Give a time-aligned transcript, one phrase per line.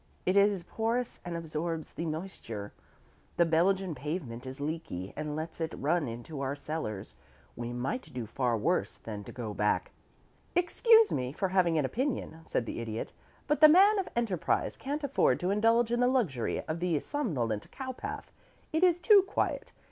[0.25, 2.73] It is porous and absorbs the moisture.
[3.37, 7.17] The Belgian pavement is leaky, and lets it run into our cellars.
[7.55, 9.91] We might do far worse than to go back"
[10.55, 13.13] "Excuse me for having an opinion," said the Idiot,
[13.45, 17.69] "but the man of enterprise can't afford to indulge in the luxury of the somnolent
[17.69, 18.31] cowpath.
[18.73, 19.71] It is too quiet.